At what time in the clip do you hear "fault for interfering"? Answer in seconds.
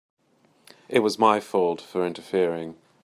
1.39-2.75